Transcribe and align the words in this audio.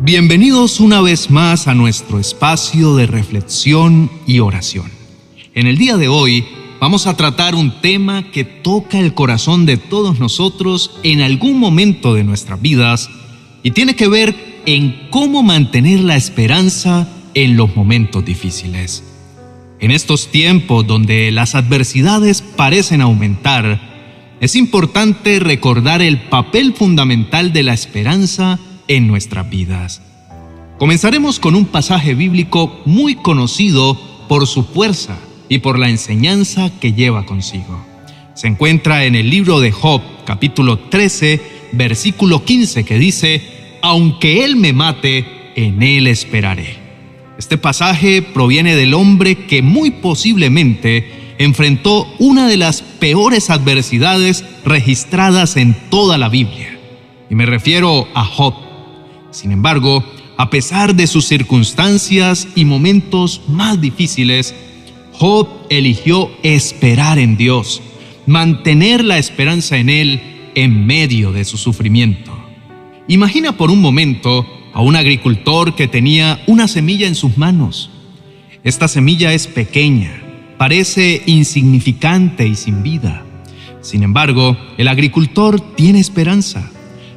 Bienvenidos 0.00 0.78
una 0.78 1.00
vez 1.00 1.30
más 1.30 1.66
a 1.68 1.74
nuestro 1.74 2.20
espacio 2.20 2.96
de 2.96 3.06
reflexión 3.06 4.10
y 4.26 4.40
oración. 4.40 4.90
En 5.54 5.66
el 5.66 5.78
día 5.78 5.96
de 5.96 6.06
hoy 6.06 6.44
vamos 6.78 7.06
a 7.06 7.16
tratar 7.16 7.54
un 7.54 7.80
tema 7.80 8.30
que 8.30 8.44
toca 8.44 9.00
el 9.00 9.14
corazón 9.14 9.64
de 9.64 9.78
todos 9.78 10.20
nosotros 10.20 10.90
en 11.02 11.22
algún 11.22 11.58
momento 11.58 12.12
de 12.12 12.24
nuestras 12.24 12.60
vidas 12.60 13.08
y 13.62 13.70
tiene 13.70 13.96
que 13.96 14.06
ver 14.06 14.62
en 14.66 15.08
cómo 15.10 15.42
mantener 15.42 16.00
la 16.00 16.16
esperanza 16.16 17.08
en 17.32 17.56
los 17.56 17.74
momentos 17.74 18.22
difíciles. 18.22 19.02
En 19.80 19.90
estos 19.90 20.30
tiempos 20.30 20.86
donde 20.86 21.30
las 21.32 21.54
adversidades 21.54 22.42
parecen 22.42 23.00
aumentar, 23.00 23.80
es 24.40 24.56
importante 24.56 25.38
recordar 25.38 26.02
el 26.02 26.20
papel 26.20 26.74
fundamental 26.74 27.54
de 27.54 27.62
la 27.62 27.72
esperanza 27.72 28.60
en 28.88 29.06
nuestras 29.06 29.48
vidas. 29.48 30.02
Comenzaremos 30.78 31.40
con 31.40 31.54
un 31.54 31.64
pasaje 31.64 32.14
bíblico 32.14 32.82
muy 32.84 33.14
conocido 33.14 33.98
por 34.28 34.46
su 34.46 34.64
fuerza 34.64 35.16
y 35.48 35.58
por 35.58 35.78
la 35.78 35.88
enseñanza 35.88 36.70
que 36.80 36.92
lleva 36.92 37.24
consigo. 37.24 37.84
Se 38.34 38.48
encuentra 38.48 39.04
en 39.04 39.14
el 39.14 39.30
libro 39.30 39.60
de 39.60 39.72
Job, 39.72 40.02
capítulo 40.26 40.78
13, 40.78 41.40
versículo 41.72 42.44
15, 42.44 42.84
que 42.84 42.98
dice, 42.98 43.42
Aunque 43.80 44.44
Él 44.44 44.56
me 44.56 44.74
mate, 44.74 45.24
en 45.56 45.82
Él 45.82 46.06
esperaré. 46.06 46.76
Este 47.38 47.56
pasaje 47.56 48.20
proviene 48.20 48.76
del 48.76 48.92
hombre 48.92 49.46
que 49.46 49.62
muy 49.62 49.90
posiblemente 49.90 51.34
enfrentó 51.38 52.06
una 52.18 52.48
de 52.48 52.56
las 52.56 52.82
peores 52.82 53.50
adversidades 53.50 54.44
registradas 54.64 55.56
en 55.56 55.74
toda 55.90 56.18
la 56.18 56.28
Biblia. 56.28 56.78
Y 57.30 57.34
me 57.34 57.46
refiero 57.46 58.08
a 58.14 58.24
Job. 58.24 58.65
Sin 59.30 59.52
embargo, 59.52 60.04
a 60.36 60.50
pesar 60.50 60.94
de 60.94 61.06
sus 61.06 61.26
circunstancias 61.26 62.48
y 62.54 62.64
momentos 62.64 63.42
más 63.48 63.80
difíciles, 63.80 64.54
Job 65.12 65.48
eligió 65.70 66.30
esperar 66.42 67.18
en 67.18 67.36
Dios, 67.36 67.82
mantener 68.26 69.04
la 69.04 69.18
esperanza 69.18 69.78
en 69.78 69.88
Él 69.88 70.20
en 70.54 70.86
medio 70.86 71.32
de 71.32 71.44
su 71.44 71.56
sufrimiento. 71.56 72.32
Imagina 73.08 73.56
por 73.56 73.70
un 73.70 73.80
momento 73.80 74.46
a 74.74 74.82
un 74.82 74.96
agricultor 74.96 75.74
que 75.74 75.88
tenía 75.88 76.42
una 76.46 76.68
semilla 76.68 77.06
en 77.06 77.14
sus 77.14 77.38
manos. 77.38 77.90
Esta 78.62 78.88
semilla 78.88 79.32
es 79.32 79.46
pequeña, 79.46 80.22
parece 80.58 81.22
insignificante 81.24 82.46
y 82.46 82.56
sin 82.56 82.82
vida. 82.82 83.24
Sin 83.80 84.02
embargo, 84.02 84.56
el 84.76 84.88
agricultor 84.88 85.60
tiene 85.76 86.00
esperanza 86.00 86.70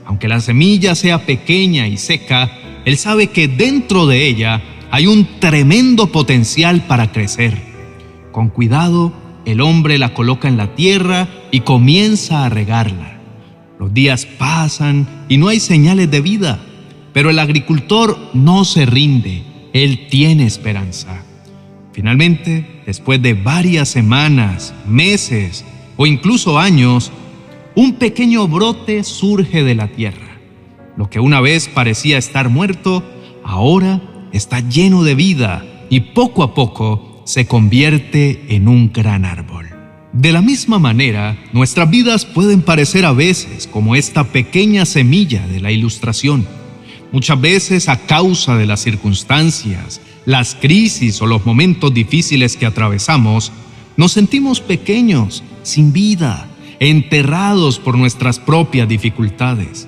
aunque 0.09 0.27
la 0.27 0.41
semilla 0.41 0.95
sea 0.95 1.27
pequeña 1.27 1.87
y 1.87 1.95
seca, 1.97 2.49
él 2.83 2.97
sabe 2.97 3.27
que 3.27 3.47
dentro 3.47 4.07
de 4.07 4.25
ella 4.25 4.59
hay 4.89 5.05
un 5.05 5.39
tremendo 5.39 6.07
potencial 6.07 6.87
para 6.87 7.11
crecer. 7.11 7.55
Con 8.31 8.49
cuidado, 8.49 9.13
el 9.45 9.61
hombre 9.61 9.99
la 9.99 10.15
coloca 10.15 10.47
en 10.47 10.57
la 10.57 10.73
tierra 10.73 11.27
y 11.51 11.59
comienza 11.59 12.43
a 12.43 12.49
regarla. 12.49 13.19
Los 13.79 13.93
días 13.93 14.25
pasan 14.25 15.07
y 15.29 15.37
no 15.37 15.47
hay 15.47 15.59
señales 15.59 16.09
de 16.09 16.21
vida, 16.21 16.59
pero 17.13 17.29
el 17.29 17.37
agricultor 17.37 18.17
no 18.33 18.65
se 18.65 18.87
rinde, 18.87 19.43
él 19.73 20.07
tiene 20.09 20.47
esperanza. 20.47 21.23
Finalmente, 21.93 22.81
después 22.87 23.21
de 23.21 23.35
varias 23.35 23.89
semanas, 23.89 24.73
meses 24.87 25.63
o 25.97 26.07
incluso 26.07 26.57
años, 26.57 27.11
un 27.79 27.93
pequeño 27.93 28.45
brote 28.49 29.05
surge 29.05 29.63
de 29.63 29.73
la 29.73 29.87
tierra. 29.87 30.37
Lo 30.97 31.09
que 31.09 31.21
una 31.21 31.39
vez 31.39 31.69
parecía 31.69 32.17
estar 32.17 32.49
muerto, 32.49 33.09
ahora 33.41 34.01
está 34.33 34.59
lleno 34.59 35.03
de 35.03 35.15
vida 35.15 35.63
y 35.89 36.01
poco 36.01 36.43
a 36.43 36.53
poco 36.53 37.23
se 37.25 37.47
convierte 37.47 38.47
en 38.49 38.67
un 38.67 38.91
gran 38.91 39.23
árbol. 39.23 39.69
De 40.11 40.33
la 40.33 40.41
misma 40.41 40.77
manera, 40.77 41.41
nuestras 41.53 41.89
vidas 41.89 42.25
pueden 42.25 42.63
parecer 42.63 43.05
a 43.05 43.13
veces 43.13 43.65
como 43.65 43.95
esta 43.95 44.25
pequeña 44.25 44.85
semilla 44.85 45.47
de 45.47 45.61
la 45.61 45.71
ilustración. 45.71 46.45
Muchas 47.13 47.39
veces 47.39 47.87
a 47.87 48.05
causa 48.05 48.57
de 48.57 48.65
las 48.65 48.81
circunstancias, 48.81 50.01
las 50.25 50.53
crisis 50.53 51.21
o 51.21 51.27
los 51.27 51.45
momentos 51.45 51.93
difíciles 51.93 52.57
que 52.57 52.65
atravesamos, 52.65 53.53
nos 53.95 54.11
sentimos 54.11 54.59
pequeños, 54.59 55.45
sin 55.63 55.93
vida, 55.93 56.48
enterrados 56.79 57.79
por 57.79 57.97
nuestras 57.97 58.39
propias 58.39 58.87
dificultades. 58.87 59.87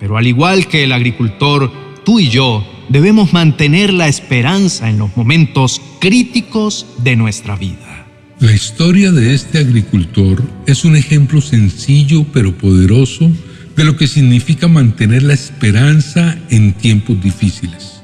Pero 0.00 0.16
al 0.16 0.26
igual 0.26 0.68
que 0.68 0.84
el 0.84 0.92
agricultor, 0.92 1.72
tú 2.04 2.20
y 2.20 2.28
yo 2.28 2.66
debemos 2.88 3.32
mantener 3.32 3.92
la 3.92 4.08
esperanza 4.08 4.90
en 4.90 4.98
los 4.98 5.16
momentos 5.16 5.80
críticos 6.00 6.86
de 6.98 7.16
nuestra 7.16 7.56
vida. 7.56 8.06
La 8.40 8.52
historia 8.52 9.10
de 9.12 9.34
este 9.34 9.58
agricultor 9.58 10.42
es 10.66 10.84
un 10.84 10.96
ejemplo 10.96 11.40
sencillo 11.40 12.26
pero 12.32 12.56
poderoso 12.56 13.30
de 13.76 13.84
lo 13.84 13.96
que 13.96 14.06
significa 14.06 14.68
mantener 14.68 15.22
la 15.22 15.34
esperanza 15.34 16.36
en 16.50 16.74
tiempos 16.74 17.22
difíciles. 17.22 18.02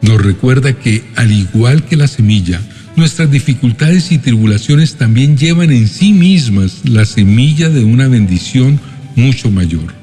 Nos 0.00 0.20
recuerda 0.20 0.72
que, 0.72 1.04
al 1.14 1.30
igual 1.30 1.84
que 1.84 1.96
la 1.96 2.08
semilla, 2.08 2.60
Nuestras 2.94 3.30
dificultades 3.30 4.12
y 4.12 4.18
tribulaciones 4.18 4.96
también 4.96 5.38
llevan 5.38 5.72
en 5.72 5.88
sí 5.88 6.12
mismas 6.12 6.82
la 6.84 7.06
semilla 7.06 7.70
de 7.70 7.84
una 7.84 8.06
bendición 8.06 8.78
mucho 9.16 9.50
mayor. 9.50 9.94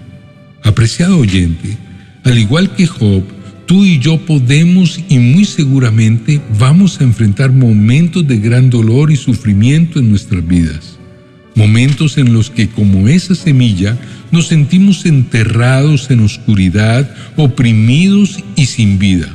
Apreciado 0.63 1.19
oyente, 1.19 1.77
al 2.23 2.39
igual 2.39 2.75
que 2.75 2.87
Job, 2.87 3.23
tú 3.67 3.85
y 3.85 3.99
yo 3.99 4.17
podemos 4.25 4.99
y 5.07 5.19
muy 5.19 5.45
seguramente 5.45 6.41
vamos 6.57 6.99
a 6.99 7.03
enfrentar 7.03 7.51
momentos 7.51 8.27
de 8.27 8.39
gran 8.39 8.71
dolor 8.71 9.11
y 9.11 9.17
sufrimiento 9.17 9.99
en 9.99 10.09
nuestras 10.09 10.45
vidas. 10.45 10.97
Momentos 11.55 12.17
en 12.17 12.33
los 12.33 12.49
que, 12.49 12.69
como 12.69 13.07
esa 13.07 13.35
semilla, 13.35 13.97
nos 14.31 14.47
sentimos 14.47 15.05
enterrados 15.05 16.09
en 16.09 16.21
oscuridad, 16.21 17.13
oprimidos 17.35 18.43
y 18.55 18.65
sin 18.65 18.97
vida. 18.97 19.29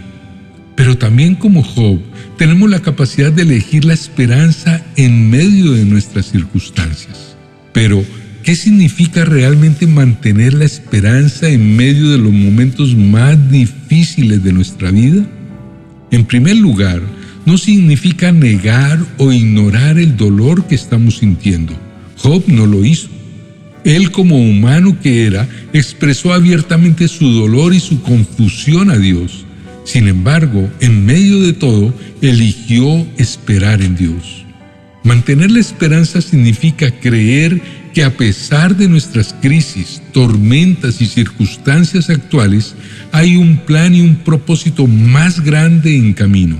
Pero 0.76 0.98
también 0.98 1.34
como 1.34 1.62
Job, 1.62 2.00
tenemos 2.36 2.68
la 2.68 2.80
capacidad 2.80 3.30
de 3.30 3.42
elegir 3.42 3.84
la 3.84 3.94
esperanza 3.94 4.84
en 4.96 5.30
medio 5.30 5.72
de 5.72 5.84
nuestras 5.84 6.30
circunstancias. 6.30 7.36
Pero, 7.72 8.04
¿qué 8.42 8.56
significa 8.56 9.24
realmente 9.24 9.86
mantener 9.86 10.54
la 10.54 10.64
esperanza 10.64 11.48
en 11.48 11.76
medio 11.76 12.10
de 12.10 12.18
los 12.18 12.32
momentos 12.32 12.94
más 12.96 13.50
difíciles 13.50 14.42
de 14.42 14.52
nuestra 14.52 14.90
vida? 14.90 15.24
En 16.10 16.24
primer 16.24 16.56
lugar, 16.56 17.02
no 17.46 17.58
significa 17.58 18.32
negar 18.32 18.98
o 19.18 19.32
ignorar 19.32 19.98
el 19.98 20.16
dolor 20.16 20.66
que 20.66 20.74
estamos 20.74 21.18
sintiendo. 21.18 21.72
Job 22.16 22.42
no 22.46 22.66
lo 22.66 22.84
hizo. 22.84 23.08
Él 23.84 24.10
como 24.10 24.38
humano 24.38 24.98
que 25.00 25.26
era, 25.26 25.46
expresó 25.72 26.32
abiertamente 26.32 27.06
su 27.06 27.30
dolor 27.30 27.74
y 27.74 27.80
su 27.80 28.00
confusión 28.00 28.90
a 28.90 28.96
Dios. 28.96 29.43
Sin 29.84 30.08
embargo, 30.08 30.70
en 30.80 31.04
medio 31.04 31.40
de 31.40 31.52
todo, 31.52 31.94
eligió 32.22 33.06
esperar 33.18 33.82
en 33.82 33.96
Dios. 33.96 34.44
Mantener 35.04 35.50
la 35.50 35.60
esperanza 35.60 36.22
significa 36.22 36.90
creer 36.90 37.60
que 37.92 38.02
a 38.02 38.16
pesar 38.16 38.74
de 38.76 38.88
nuestras 38.88 39.34
crisis, 39.40 40.02
tormentas 40.12 41.00
y 41.02 41.06
circunstancias 41.06 42.08
actuales, 42.08 42.74
hay 43.12 43.36
un 43.36 43.58
plan 43.58 43.94
y 43.94 44.00
un 44.00 44.16
propósito 44.16 44.86
más 44.86 45.44
grande 45.44 45.96
en 45.96 46.14
camino. 46.14 46.56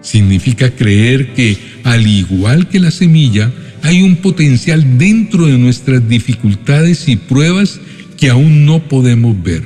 Significa 0.00 0.70
creer 0.70 1.34
que, 1.34 1.58
al 1.84 2.06
igual 2.06 2.68
que 2.68 2.80
la 2.80 2.90
semilla, 2.90 3.52
hay 3.82 4.02
un 4.02 4.16
potencial 4.16 4.98
dentro 4.98 5.46
de 5.46 5.58
nuestras 5.58 6.08
dificultades 6.08 7.06
y 7.08 7.16
pruebas 7.16 7.80
que 8.16 8.30
aún 8.30 8.64
no 8.64 8.88
podemos 8.88 9.40
ver. 9.42 9.62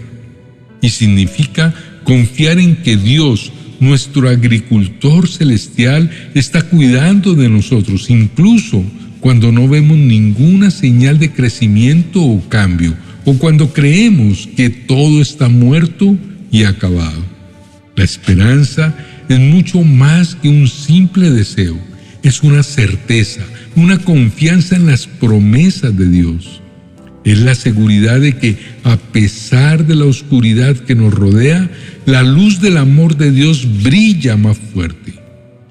Y 0.82 0.90
significa 0.90 1.72
confiar 2.04 2.58
en 2.58 2.76
que 2.76 2.96
Dios, 2.96 3.52
nuestro 3.80 4.28
agricultor 4.28 5.28
celestial, 5.28 6.10
está 6.34 6.62
cuidando 6.62 7.34
de 7.34 7.48
nosotros, 7.48 8.10
incluso 8.10 8.84
cuando 9.20 9.52
no 9.52 9.68
vemos 9.68 9.96
ninguna 9.96 10.70
señal 10.70 11.18
de 11.18 11.32
crecimiento 11.32 12.22
o 12.22 12.40
cambio, 12.48 12.94
o 13.24 13.34
cuando 13.34 13.72
creemos 13.72 14.48
que 14.56 14.70
todo 14.70 15.22
está 15.22 15.48
muerto 15.48 16.16
y 16.50 16.64
acabado. 16.64 17.22
La 17.94 18.04
esperanza 18.04 18.96
es 19.28 19.38
mucho 19.38 19.82
más 19.82 20.34
que 20.34 20.48
un 20.48 20.66
simple 20.66 21.30
deseo, 21.30 21.78
es 22.22 22.42
una 22.42 22.62
certeza, 22.62 23.42
una 23.76 23.98
confianza 23.98 24.76
en 24.76 24.86
las 24.86 25.06
promesas 25.06 25.96
de 25.96 26.08
Dios. 26.08 26.61
Es 27.24 27.38
la 27.38 27.54
seguridad 27.54 28.20
de 28.20 28.36
que 28.36 28.56
a 28.84 28.96
pesar 28.96 29.86
de 29.86 29.94
la 29.94 30.06
oscuridad 30.06 30.76
que 30.76 30.94
nos 30.94 31.14
rodea, 31.14 31.70
la 32.06 32.22
luz 32.22 32.60
del 32.60 32.76
amor 32.76 33.16
de 33.16 33.30
Dios 33.30 33.82
brilla 33.82 34.36
más 34.36 34.58
fuerte. 34.58 35.14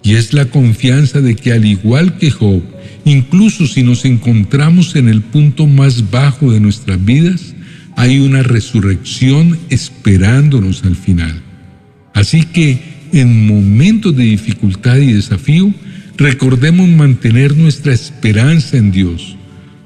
Y 0.04 0.16
es 0.16 0.34
la 0.34 0.46
confianza 0.46 1.22
de 1.22 1.36
que 1.36 1.52
al 1.52 1.66
igual 1.66 2.18
que 2.18 2.32
Job, 2.32 2.64
incluso 3.06 3.68
si 3.68 3.84
nos 3.84 4.06
encontramos 4.06 4.96
en 4.96 5.10
el 5.10 5.22
punto 5.22 5.68
más 5.68 6.10
bajo 6.10 6.52
de 6.52 6.60
nuestras 6.60 7.04
vidas, 7.04 7.54
hay 7.98 8.20
una 8.20 8.44
resurrección 8.44 9.60
esperándonos 9.70 10.84
al 10.84 10.96
final. 10.96 11.42
Así 12.14 12.44
que 12.44 12.80
en 13.12 13.46
momentos 13.46 14.16
de 14.16 14.24
dificultad 14.24 14.98
y 14.98 15.14
desafío, 15.14 15.74
recordemos 16.18 16.88
mantener 16.90 17.58
nuestra 17.58 17.94
esperanza 17.94 18.78
en 18.78 18.92
Dios. 18.92 19.38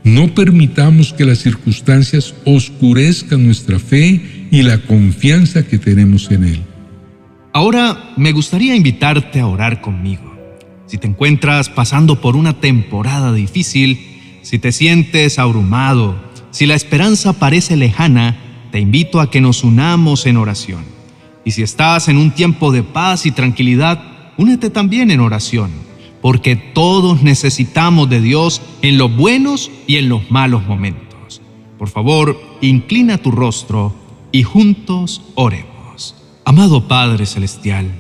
No 0.06 0.28
permitamos 0.36 1.14
que 1.14 1.26
las 1.26 1.40
circunstancias 1.40 2.36
oscurezcan 2.46 3.44
nuestra 3.44 3.80
fe 3.80 4.48
y 4.52 4.62
la 4.62 4.78
confianza 4.78 5.66
que 5.66 5.80
tenemos 5.80 6.30
en 6.30 6.44
Él. 6.44 6.62
Ahora 7.52 8.14
me 8.16 8.32
gustaría 8.32 8.76
invitarte 8.76 9.40
a 9.40 9.48
orar 9.48 9.82
conmigo. 9.82 10.32
Si 10.86 11.00
te 11.00 11.08
encuentras 11.08 11.70
pasando 11.70 12.22
por 12.22 12.36
una 12.36 12.60
temporada 12.60 13.34
difícil, 13.34 14.00
si 14.44 14.60
te 14.60 14.72
sientes 14.72 15.40
abrumado, 15.40 16.16
si 16.52 16.68
la 16.68 16.76
esperanza 16.76 17.34
parece 17.34 17.76
lejana, 17.76 18.38
te 18.72 18.80
invito 18.80 19.20
a 19.20 19.32
que 19.32 19.42
nos 19.42 19.64
unamos 19.64 20.28
en 20.28 20.38
oración. 20.38 20.84
Y 21.44 21.52
si 21.52 21.64
estás 21.64 22.10
en 22.10 22.18
un 22.18 22.30
tiempo 22.30 22.72
de 22.72 22.84
paz 22.84 23.26
y 23.26 23.32
tranquilidad, 23.32 24.04
únete 24.38 24.70
también 24.70 25.10
en 25.10 25.20
oración, 25.20 25.72
porque 26.26 26.56
todos 26.56 27.22
necesitamos 27.22 28.10
de 28.10 28.20
Dios 28.20 28.60
en 28.82 28.98
los 28.98 29.16
buenos 29.16 29.70
y 29.86 29.98
en 29.98 30.10
los 30.10 30.32
malos 30.32 30.66
momentos. 30.66 31.40
Por 31.78 31.88
favor, 31.88 32.42
inclina 32.62 33.20
tu 33.20 33.30
rostro 33.30 33.94
y 34.32 34.42
juntos 34.42 35.22
oremos. 35.36 36.16
Amado 36.44 36.88
Padre 36.88 37.28
Celestial, 37.28 37.92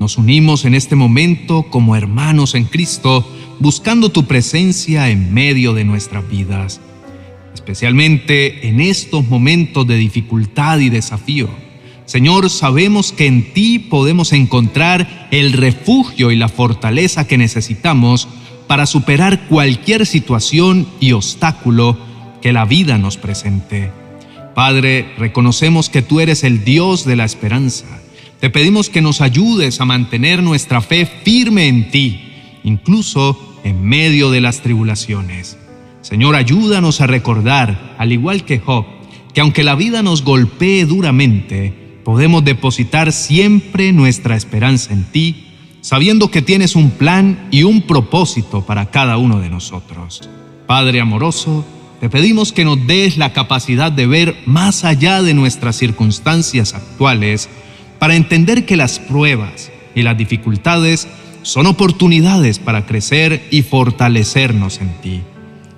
nos 0.00 0.16
unimos 0.16 0.64
en 0.64 0.74
este 0.74 0.96
momento 0.96 1.66
como 1.68 1.94
hermanos 1.94 2.54
en 2.54 2.64
Cristo, 2.64 3.22
buscando 3.60 4.08
tu 4.08 4.24
presencia 4.24 5.10
en 5.10 5.34
medio 5.34 5.74
de 5.74 5.84
nuestras 5.84 6.26
vidas, 6.26 6.80
especialmente 7.52 8.66
en 8.66 8.80
estos 8.80 9.28
momentos 9.28 9.86
de 9.86 9.96
dificultad 9.98 10.78
y 10.78 10.88
desafío. 10.88 11.50
Señor, 12.06 12.50
sabemos 12.50 13.12
que 13.12 13.26
en 13.26 13.52
ti 13.54 13.78
podemos 13.78 14.32
encontrar 14.32 15.28
el 15.30 15.52
refugio 15.52 16.30
y 16.30 16.36
la 16.36 16.48
fortaleza 16.48 17.26
que 17.26 17.38
necesitamos 17.38 18.28
para 18.66 18.86
superar 18.86 19.46
cualquier 19.48 20.06
situación 20.06 20.86
y 21.00 21.12
obstáculo 21.12 21.96
que 22.42 22.52
la 22.52 22.64
vida 22.64 22.98
nos 22.98 23.16
presente. 23.16 23.90
Padre, 24.54 25.12
reconocemos 25.18 25.88
que 25.88 26.02
tú 26.02 26.20
eres 26.20 26.44
el 26.44 26.64
Dios 26.64 27.04
de 27.04 27.16
la 27.16 27.24
esperanza 27.24 27.86
te 28.44 28.50
pedimos 28.50 28.90
que 28.90 29.00
nos 29.00 29.22
ayudes 29.22 29.80
a 29.80 29.86
mantener 29.86 30.42
nuestra 30.42 30.82
fe 30.82 31.06
firme 31.06 31.66
en 31.66 31.90
ti, 31.90 32.20
incluso 32.62 33.58
en 33.64 33.82
medio 33.82 34.30
de 34.30 34.42
las 34.42 34.60
tribulaciones. 34.60 35.56
Señor, 36.02 36.34
ayúdanos 36.34 37.00
a 37.00 37.06
recordar, 37.06 37.94
al 37.96 38.12
igual 38.12 38.44
que 38.44 38.58
Job, 38.58 38.84
que 39.32 39.40
aunque 39.40 39.64
la 39.64 39.74
vida 39.76 40.02
nos 40.02 40.24
golpee 40.24 40.84
duramente, 40.84 41.72
podemos 42.04 42.44
depositar 42.44 43.12
siempre 43.12 43.92
nuestra 43.92 44.36
esperanza 44.36 44.92
en 44.92 45.04
ti, 45.04 45.46
sabiendo 45.80 46.30
que 46.30 46.42
tienes 46.42 46.76
un 46.76 46.90
plan 46.90 47.48
y 47.50 47.62
un 47.62 47.82
propósito 47.82 48.64
para 48.64 48.90
cada 48.90 49.16
uno 49.16 49.40
de 49.40 49.48
nosotros. 49.48 50.28
Padre 50.66 51.00
amoroso, 51.00 51.64
te 52.00 52.10
pedimos 52.10 52.52
que 52.52 52.64
nos 52.64 52.86
des 52.86 53.16
la 53.16 53.32
capacidad 53.32 53.90
de 53.90 54.06
ver 54.06 54.36
más 54.46 54.84
allá 54.84 55.22
de 55.22 55.34
nuestras 55.34 55.76
circunstancias 55.76 56.74
actuales 56.74 57.48
para 57.98 58.14
entender 58.14 58.66
que 58.66 58.76
las 58.76 58.98
pruebas 58.98 59.70
y 59.94 60.02
las 60.02 60.18
dificultades 60.18 61.08
son 61.42 61.66
oportunidades 61.66 62.58
para 62.58 62.86
crecer 62.86 63.46
y 63.50 63.62
fortalecernos 63.62 64.80
en 64.80 64.88
ti. 65.00 65.22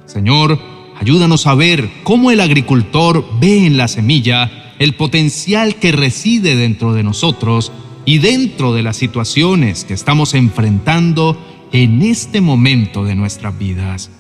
Señor, 0.07 0.59
ayúdanos 1.01 1.47
a 1.47 1.55
ver 1.55 1.89
cómo 2.03 2.31
el 2.31 2.41
agricultor 2.41 3.25
ve 3.41 3.67
en 3.67 3.77
la 3.77 3.89
semilla 3.89 4.66
el 4.79 4.95
potencial 4.95 5.77
que 5.77 5.93
reside 5.93 6.57
dentro 6.57 6.93
de 6.93 7.03
nosotros 7.03 7.73
y 8.05 8.19
dentro 8.19 8.73
de 8.73 8.83
las 8.83 8.97
situaciones 8.97 9.85
que 9.85 9.95
estamos 9.95 10.35
enfrentando 10.35 11.37
en 11.73 12.03
este 12.03 12.41
momento 12.41 13.05
de 13.05 13.15
nuestras 13.15 13.59
vidas. 13.59 14.11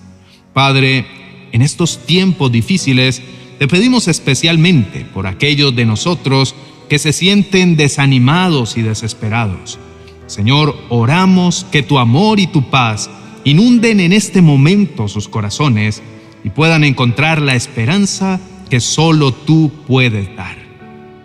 Padre, 0.53 1.07
en 1.53 1.63
estos 1.63 2.05
tiempos 2.05 2.51
difíciles, 2.51 3.23
te 3.59 3.69
pedimos 3.69 4.09
especialmente 4.09 5.05
por 5.05 5.27
aquellos 5.27 5.75
de 5.75 5.87
nosotros 5.87 6.55
que 6.89 6.99
se 6.99 7.13
sienten 7.13 7.77
desanimados 7.77 8.77
y 8.77 8.83
desesperados. 8.83 9.79
Señor, 10.27 10.77
oramos 10.89 11.65
que 11.71 11.83
tu 11.83 11.99
amor 11.99 12.41
y 12.41 12.47
tu 12.47 12.69
paz 12.69 13.09
inunden 13.45 14.01
en 14.01 14.13
este 14.13 14.43
momento 14.43 15.09
sus 15.09 15.29
corazones 15.29 16.03
y 16.43 16.51
puedan 16.51 16.85
encontrar 16.85 17.41
la 17.41 17.55
esperanza 17.55 18.41
que 18.69 18.81
solo 18.81 19.33
tú 19.33 19.71
puedes 19.87 20.35
dar. 20.37 20.57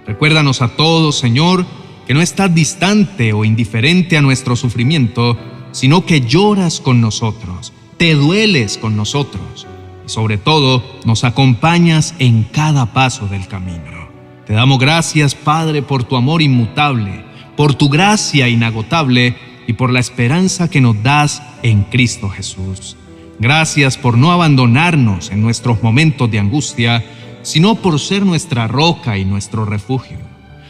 Recuérdanos 0.05 0.61
a 0.61 0.75
todos, 0.75 1.17
Señor, 1.17 1.65
que 2.05 2.13
no 2.13 2.21
estás 2.21 2.53
distante 2.53 3.33
o 3.33 3.45
indiferente 3.45 4.17
a 4.17 4.21
nuestro 4.21 4.55
sufrimiento, 4.55 5.37
sino 5.71 6.05
que 6.05 6.21
lloras 6.21 6.81
con 6.81 7.01
nosotros, 7.01 7.73
te 7.97 8.15
dueles 8.15 8.77
con 8.77 8.95
nosotros 8.95 9.67
y 10.05 10.09
sobre 10.09 10.37
todo 10.37 10.83
nos 11.05 11.23
acompañas 11.23 12.15
en 12.19 12.43
cada 12.43 12.93
paso 12.93 13.27
del 13.27 13.47
camino. 13.47 14.09
Te 14.45 14.53
damos 14.53 14.79
gracias, 14.79 15.35
Padre, 15.35 15.81
por 15.81 16.03
tu 16.03 16.17
amor 16.17 16.41
inmutable, 16.41 17.23
por 17.55 17.75
tu 17.75 17.89
gracia 17.89 18.49
inagotable 18.49 19.35
y 19.67 19.73
por 19.73 19.91
la 19.91 19.99
esperanza 19.99 20.69
que 20.69 20.81
nos 20.81 21.01
das 21.03 21.41
en 21.63 21.83
Cristo 21.83 22.27
Jesús. 22.29 22.97
Gracias 23.39 23.97
por 23.97 24.17
no 24.17 24.31
abandonarnos 24.31 25.31
en 25.31 25.41
nuestros 25.41 25.81
momentos 25.81 26.29
de 26.29 26.39
angustia, 26.39 27.03
sino 27.43 27.75
por 27.75 27.99
ser 27.99 28.25
nuestra 28.25 28.67
roca 28.67 29.17
y 29.17 29.25
nuestro 29.25 29.65
refugio. 29.65 30.17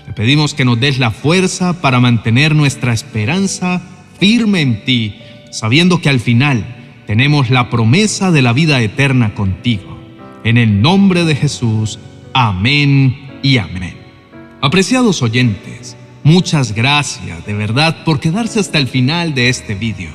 Te 0.06 0.14
pedimos 0.14 0.54
que 0.54 0.66
nos 0.66 0.80
des 0.80 1.00
la 1.00 1.12
fuerza 1.12 1.82
para 1.82 2.00
mantener 2.00 2.56
nuestra 2.56 2.94
esperanza 2.94 3.82
firme 4.20 4.62
en 4.62 4.84
ti, 4.86 5.16
sabiendo 5.52 6.02
que 6.02 6.10
al 6.10 6.20
final 6.20 7.04
tenemos 7.08 7.50
la 7.50 7.70
promesa 7.70 8.32
de 8.32 8.42
la 8.42 8.54
vida 8.54 8.82
eterna 8.82 9.34
contigo. 9.34 10.00
En 10.44 10.58
el 10.58 10.82
nombre 10.82 11.24
de 11.26 11.36
Jesús, 11.36 12.00
amén 12.34 13.30
y 13.44 13.58
amén. 13.58 13.96
Apreciados 14.62 15.22
oyentes, 15.22 15.98
muchas 16.24 16.74
gracias 16.74 17.46
de 17.46 17.54
verdad 17.54 18.04
por 18.04 18.20
quedarse 18.20 18.60
hasta 18.60 18.78
el 18.78 18.88
final 18.88 19.34
de 19.34 19.50
este 19.50 19.76
vídeo. 19.76 20.12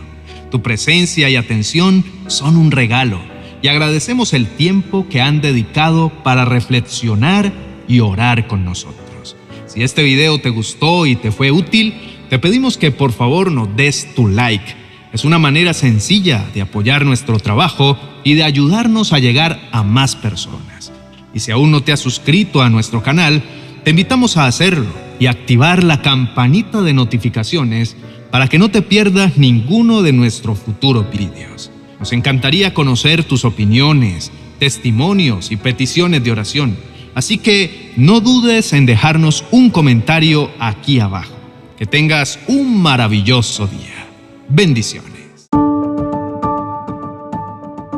Tu 0.50 0.62
presencia 0.62 1.28
y 1.28 1.36
atención 1.36 2.04
son 2.28 2.56
un 2.56 2.70
regalo 2.70 3.35
y 3.66 3.68
agradecemos 3.68 4.32
el 4.32 4.46
tiempo 4.46 5.08
que 5.08 5.20
han 5.20 5.40
dedicado 5.40 6.12
para 6.22 6.44
reflexionar 6.44 7.52
y 7.88 7.98
orar 7.98 8.46
con 8.46 8.64
nosotros. 8.64 9.34
Si 9.66 9.82
este 9.82 10.04
video 10.04 10.38
te 10.38 10.50
gustó 10.50 11.04
y 11.04 11.16
te 11.16 11.32
fue 11.32 11.50
útil, 11.50 11.92
te 12.30 12.38
pedimos 12.38 12.78
que 12.78 12.92
por 12.92 13.10
favor 13.10 13.50
nos 13.50 13.74
des 13.74 14.14
tu 14.14 14.28
like. 14.28 14.76
Es 15.12 15.24
una 15.24 15.40
manera 15.40 15.74
sencilla 15.74 16.46
de 16.54 16.62
apoyar 16.62 17.04
nuestro 17.04 17.40
trabajo 17.40 17.98
y 18.22 18.34
de 18.34 18.44
ayudarnos 18.44 19.12
a 19.12 19.18
llegar 19.18 19.68
a 19.72 19.82
más 19.82 20.14
personas. 20.14 20.92
Y 21.34 21.40
si 21.40 21.50
aún 21.50 21.72
no 21.72 21.82
te 21.82 21.90
has 21.90 21.98
suscrito 21.98 22.62
a 22.62 22.70
nuestro 22.70 23.02
canal, 23.02 23.42
te 23.82 23.90
invitamos 23.90 24.36
a 24.36 24.46
hacerlo 24.46 24.86
y 25.18 25.26
activar 25.26 25.82
la 25.82 26.02
campanita 26.02 26.82
de 26.82 26.94
notificaciones 26.94 27.96
para 28.30 28.46
que 28.46 28.60
no 28.60 28.68
te 28.68 28.82
pierdas 28.82 29.36
ninguno 29.36 30.02
de 30.02 30.12
nuestros 30.12 30.60
futuros 30.60 31.10
vídeos. 31.10 31.72
Nos 31.98 32.12
encantaría 32.12 32.74
conocer 32.74 33.24
tus 33.24 33.44
opiniones, 33.44 34.30
testimonios 34.58 35.50
y 35.50 35.56
peticiones 35.56 36.22
de 36.22 36.32
oración, 36.32 36.76
así 37.14 37.38
que 37.38 37.92
no 37.96 38.20
dudes 38.20 38.72
en 38.72 38.86
dejarnos 38.86 39.44
un 39.50 39.70
comentario 39.70 40.50
aquí 40.58 41.00
abajo. 41.00 41.34
Que 41.78 41.86
tengas 41.86 42.38
un 42.48 42.80
maravilloso 42.80 43.66
día. 43.66 44.06
Bendiciones. 44.48 45.16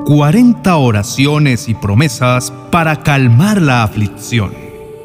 40 0.05 0.75
oraciones 0.77 1.69
y 1.69 1.75
promesas 1.75 2.51
para 2.71 3.03
calmar 3.03 3.61
la 3.61 3.83
aflicción. 3.83 4.53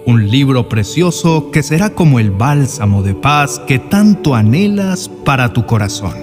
Un 0.06 0.30
libro 0.30 0.70
precioso 0.70 1.52
que 1.52 1.62
será 1.62 1.90
como 1.90 2.20
el 2.20 2.32
bálsamo 2.32 3.04
de 3.04 3.14
paz 3.14 3.62
que 3.68 3.80
tanto 3.80 4.34
anhelas 4.34 5.10
para 5.26 5.52
tu 5.52 5.66
corazón. 5.66 6.23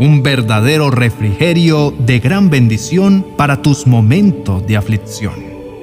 Un 0.00 0.22
verdadero 0.22 0.90
refrigerio 0.90 1.90
de 1.90 2.20
gran 2.20 2.48
bendición 2.48 3.22
para 3.36 3.60
tus 3.60 3.86
momentos 3.86 4.66
de 4.66 4.78
aflicción. 4.78 5.34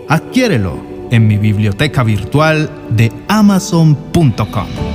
Adquiérelo 0.09 0.79
en 1.11 1.27
mi 1.27 1.37
biblioteca 1.37 2.01
virtual 2.01 2.71
de 2.89 3.11
amazon.com. 3.27 4.86